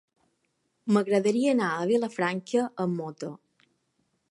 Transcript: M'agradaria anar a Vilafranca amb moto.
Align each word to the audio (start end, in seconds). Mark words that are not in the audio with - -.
M'agradaria 0.95 1.51
anar 1.57 1.67
a 1.73 1.85
Vilafranca 1.91 2.65
amb 2.87 2.99
moto. 3.03 3.33